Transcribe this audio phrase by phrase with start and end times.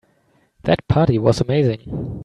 [0.63, 2.17] That party was amazing.